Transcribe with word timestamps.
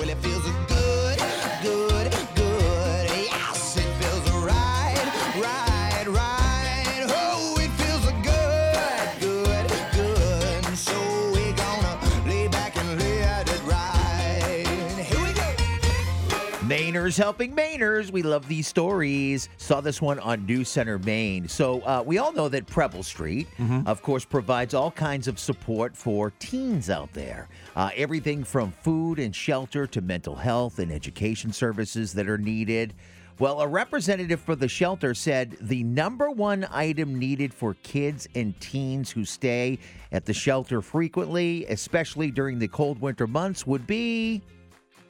Well, 0.00 0.08
it 0.08 0.16
feels 0.22 0.69
Mainers 16.70 17.18
helping 17.18 17.52
Mainers. 17.52 18.12
We 18.12 18.22
love 18.22 18.46
these 18.46 18.68
stories. 18.68 19.48
Saw 19.56 19.80
this 19.80 20.00
one 20.00 20.20
on 20.20 20.46
News 20.46 20.68
Center, 20.68 21.00
Maine. 21.00 21.48
So 21.48 21.80
uh, 21.80 22.04
we 22.06 22.18
all 22.18 22.32
know 22.32 22.48
that 22.48 22.68
Preble 22.68 23.02
Street, 23.02 23.48
of 23.86 24.02
course, 24.02 24.24
provides 24.24 24.72
all 24.72 24.92
kinds 24.92 25.26
of 25.26 25.40
support 25.40 25.96
for 25.96 26.30
teens 26.38 26.88
out 26.88 27.12
there. 27.12 27.48
Uh, 27.74 27.90
everything 27.96 28.44
from 28.44 28.70
food 28.70 29.18
and 29.18 29.34
shelter 29.34 29.84
to 29.88 30.00
mental 30.00 30.36
health 30.36 30.78
and 30.78 30.92
education 30.92 31.52
services 31.52 32.12
that 32.12 32.28
are 32.28 32.38
needed. 32.38 32.94
Well, 33.40 33.62
a 33.62 33.66
representative 33.66 34.38
for 34.38 34.54
the 34.54 34.68
shelter 34.68 35.12
said 35.12 35.56
the 35.60 35.82
number 35.82 36.30
one 36.30 36.68
item 36.70 37.18
needed 37.18 37.52
for 37.52 37.74
kids 37.82 38.28
and 38.36 38.58
teens 38.60 39.10
who 39.10 39.24
stay 39.24 39.80
at 40.12 40.24
the 40.24 40.34
shelter 40.34 40.82
frequently, 40.82 41.66
especially 41.66 42.30
during 42.30 42.60
the 42.60 42.68
cold 42.68 43.00
winter 43.00 43.26
months, 43.26 43.66
would 43.66 43.88
be. 43.88 44.40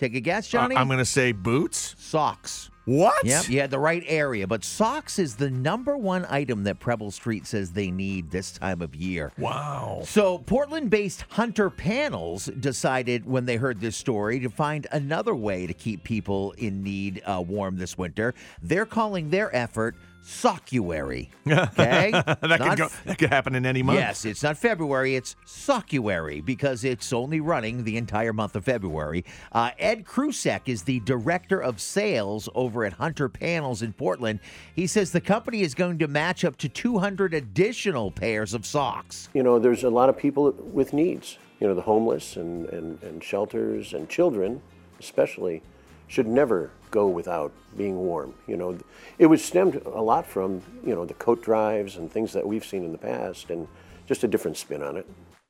Take 0.00 0.14
a 0.14 0.20
guess, 0.20 0.48
Johnny? 0.48 0.76
I'm 0.76 0.86
going 0.86 0.98
to 0.98 1.04
say 1.04 1.32
boots. 1.32 1.94
Socks. 1.98 2.70
What? 2.86 3.22
Yep, 3.22 3.50
you 3.50 3.60
had 3.60 3.70
the 3.70 3.78
right 3.78 4.02
area. 4.06 4.46
But 4.46 4.64
socks 4.64 5.18
is 5.18 5.36
the 5.36 5.50
number 5.50 5.94
one 5.94 6.24
item 6.30 6.64
that 6.64 6.80
Preble 6.80 7.10
Street 7.10 7.46
says 7.46 7.72
they 7.72 7.90
need 7.90 8.30
this 8.30 8.50
time 8.52 8.80
of 8.80 8.96
year. 8.96 9.30
Wow. 9.36 10.00
So, 10.04 10.38
Portland 10.38 10.88
based 10.88 11.26
Hunter 11.28 11.68
Panels 11.68 12.46
decided 12.46 13.26
when 13.26 13.44
they 13.44 13.56
heard 13.56 13.78
this 13.78 13.94
story 13.94 14.40
to 14.40 14.48
find 14.48 14.86
another 14.90 15.34
way 15.34 15.66
to 15.66 15.74
keep 15.74 16.02
people 16.02 16.52
in 16.52 16.82
need 16.82 17.22
uh, 17.26 17.44
warm 17.46 17.76
this 17.76 17.98
winter. 17.98 18.34
They're 18.62 18.86
calling 18.86 19.28
their 19.28 19.54
effort 19.54 19.96
Sockuary. 20.24 21.28
Okay? 21.50 22.10
that 22.12 22.42
Not 22.42 22.60
could 22.60 22.78
go. 22.78 22.88
That 23.04 23.18
could 23.18 23.30
happen 23.30 23.54
in 23.54 23.66
any 23.66 23.82
month. 23.82 23.98
Yes, 23.98 24.24
it's 24.24 24.42
not 24.42 24.56
February, 24.56 25.16
it's 25.16 25.34
Sockuary 25.46 26.44
because 26.44 26.84
it's 26.84 27.12
only 27.12 27.40
running 27.40 27.84
the 27.84 27.96
entire 27.96 28.32
month 28.32 28.54
of 28.54 28.64
February. 28.64 29.24
Uh, 29.52 29.70
Ed 29.78 30.04
Krusek 30.04 30.62
is 30.66 30.82
the 30.82 31.00
director 31.00 31.60
of 31.60 31.80
sales 31.80 32.48
over 32.54 32.84
at 32.84 32.94
Hunter 32.94 33.28
Panels 33.28 33.82
in 33.82 33.92
Portland. 33.92 34.40
He 34.74 34.86
says 34.86 35.10
the 35.12 35.20
company 35.20 35.62
is 35.62 35.74
going 35.74 35.98
to 35.98 36.08
match 36.08 36.44
up 36.44 36.56
to 36.58 36.68
200 36.68 37.34
additional 37.34 38.10
pairs 38.10 38.54
of 38.54 38.64
socks. 38.64 39.28
you 39.34 39.42
know, 39.42 39.58
there's 39.58 39.84
a 39.84 39.90
lot 39.90 40.08
of 40.08 40.16
people 40.16 40.52
with 40.52 40.92
needs. 40.92 41.38
You 41.58 41.66
know, 41.68 41.74
the 41.74 41.82
homeless 41.82 42.36
and, 42.36 42.66
and, 42.70 43.02
and 43.02 43.22
shelters 43.22 43.92
and 43.92 44.08
children, 44.08 44.62
especially, 44.98 45.62
should 46.10 46.26
never 46.26 46.72
go 46.90 47.06
without 47.06 47.52
being 47.76 47.96
warm. 47.96 48.34
You 48.48 48.56
know, 48.56 48.76
it 49.18 49.26
was 49.26 49.44
stemmed 49.44 49.76
a 49.86 50.02
lot 50.02 50.26
from, 50.26 50.60
you 50.84 50.92
know, 50.92 51.04
the 51.04 51.14
coat 51.14 51.40
drives 51.40 51.96
and 51.96 52.10
things 52.10 52.32
that 52.32 52.44
we've 52.44 52.64
seen 52.64 52.84
in 52.84 52.90
the 52.90 52.98
past 52.98 53.48
and 53.50 53.68
just 54.06 54.24
a 54.24 54.28
different 54.28 54.56
spin 54.56 54.82
on 54.82 54.96
it. 54.96 55.06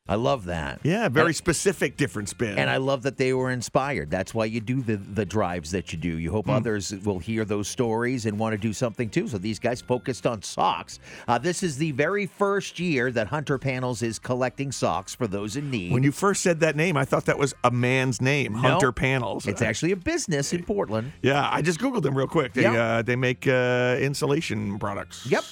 I 0.07 0.15
love 0.15 0.45
that. 0.45 0.79
Yeah, 0.83 1.07
very 1.09 1.33
specific 1.33 1.95
different 1.95 2.27
spin. 2.27 2.57
And 2.57 2.69
I 2.69 2.77
love 2.77 3.03
that 3.03 3.17
they 3.17 3.33
were 3.33 3.51
inspired. 3.51 4.09
That's 4.09 4.33
why 4.33 4.45
you 4.45 4.59
do 4.59 4.81
the, 4.81 4.97
the 4.97 5.25
drives 5.25 5.71
that 5.71 5.93
you 5.93 5.99
do. 5.99 6.17
You 6.17 6.31
hope 6.31 6.49
others 6.49 6.91
will 7.05 7.19
hear 7.19 7.45
those 7.45 7.67
stories 7.67 8.25
and 8.25 8.37
want 8.37 8.53
to 8.53 8.57
do 8.57 8.73
something 8.73 9.09
too. 9.09 9.27
So 9.27 9.37
these 9.37 9.59
guys 9.59 9.79
focused 9.79 10.25
on 10.25 10.41
socks. 10.41 10.99
Uh, 11.27 11.37
this 11.37 11.61
is 11.63 11.77
the 11.77 11.91
very 11.91 12.25
first 12.25 12.79
year 12.79 13.11
that 13.11 13.27
Hunter 13.27 13.57
Panels 13.57 14.01
is 14.01 14.19
collecting 14.19 14.71
socks 14.71 15.13
for 15.15 15.27
those 15.27 15.55
in 15.55 15.69
need. 15.69 15.93
when 15.93 16.03
you 16.03 16.11
first 16.11 16.41
said 16.41 16.59
that 16.61 16.75
name, 16.75 16.97
I 16.97 17.05
thought 17.05 17.25
that 17.25 17.37
was 17.37 17.53
a 17.63 17.71
man's 17.71 18.19
name, 18.21 18.53
Hunter 18.55 18.91
Panels. 18.91 19.47
It's 19.47 19.61
actually 19.61 19.91
a 19.91 19.95
business 19.97 20.51
in 20.51 20.63
Portland. 20.63 21.13
Yeah, 21.21 21.47
I 21.49 21.61
just 21.61 21.79
googled 21.79 22.01
them 22.01 22.17
real 22.17 22.27
quick. 22.27 22.53
They 22.53 22.63
Yep. 22.63 22.73
uh, 22.75 23.01
they 23.03 23.15
make 23.15 23.47
uh, 23.47 23.97
insulation 24.01 24.77
products. 24.79 25.25
Yep. 25.27 25.43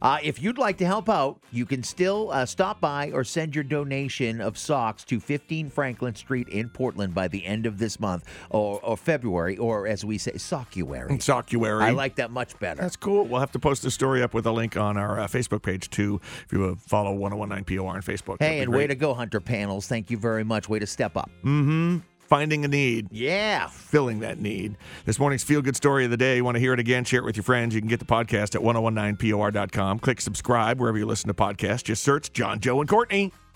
Uh, 0.00 0.18
if 0.22 0.42
you'd 0.42 0.58
like 0.58 0.78
to 0.78 0.86
help 0.86 1.08
out, 1.08 1.40
you 1.50 1.66
can 1.66 1.82
still 1.82 2.30
uh, 2.30 2.46
stop 2.46 2.80
by 2.80 3.10
or 3.12 3.24
send 3.24 3.54
your 3.54 3.64
donation 3.64 4.40
of 4.40 4.56
socks 4.56 5.04
to 5.04 5.20
15 5.20 5.70
Franklin 5.70 6.14
Street 6.14 6.48
in 6.48 6.68
Portland 6.68 7.14
by 7.14 7.28
the 7.28 7.44
end 7.44 7.66
of 7.66 7.78
this 7.78 7.98
month 7.98 8.24
or, 8.50 8.80
or 8.82 8.96
February, 8.96 9.56
or 9.56 9.86
as 9.86 10.04
we 10.04 10.18
say, 10.18 10.32
Sockuary. 10.32 11.10
Sockuary. 11.18 11.82
I 11.82 11.90
like 11.90 12.16
that 12.16 12.30
much 12.30 12.58
better. 12.58 12.80
That's 12.80 12.96
cool. 12.96 13.24
We'll 13.24 13.40
have 13.40 13.52
to 13.52 13.58
post 13.58 13.82
the 13.82 13.90
story 13.90 14.22
up 14.22 14.34
with 14.34 14.46
a 14.46 14.52
link 14.52 14.76
on 14.76 14.96
our 14.96 15.20
uh, 15.20 15.26
Facebook 15.26 15.62
page 15.62 15.90
too. 15.90 16.20
If 16.44 16.52
you 16.52 16.64
uh, 16.64 16.74
follow 16.76 17.12
1019 17.12 17.78
POR 17.78 17.96
on 17.96 18.02
Facebook. 18.02 18.36
Hey, 18.40 18.60
and 18.60 18.72
way 18.72 18.86
to 18.86 18.94
go, 18.94 19.14
Hunter 19.14 19.40
Panels. 19.40 19.86
Thank 19.88 20.10
you 20.10 20.16
very 20.16 20.44
much. 20.44 20.68
Way 20.68 20.78
to 20.78 20.86
step 20.86 21.16
up. 21.16 21.30
Mm-hmm. 21.44 21.98
Finding 22.28 22.62
a 22.62 22.68
need. 22.68 23.08
Yeah. 23.10 23.68
Filling 23.68 24.20
that 24.20 24.38
need. 24.38 24.76
This 25.06 25.18
morning's 25.18 25.42
feel 25.42 25.62
good 25.62 25.76
story 25.76 26.04
of 26.04 26.10
the 26.10 26.18
day. 26.18 26.36
You 26.36 26.44
want 26.44 26.56
to 26.56 26.60
hear 26.60 26.74
it 26.74 26.78
again? 26.78 27.04
Share 27.04 27.20
it 27.20 27.24
with 27.24 27.36
your 27.36 27.44
friends. 27.44 27.74
You 27.74 27.80
can 27.80 27.88
get 27.88 28.00
the 28.00 28.04
podcast 28.04 28.54
at 28.54 28.60
1019por.com. 28.60 29.98
Click 29.98 30.20
subscribe 30.20 30.78
wherever 30.78 30.98
you 30.98 31.06
listen 31.06 31.28
to 31.28 31.34
podcasts. 31.34 31.84
Just 31.84 32.02
search 32.04 32.30
John, 32.34 32.60
Joe, 32.60 32.80
and 32.80 32.88
Courtney. 32.88 33.32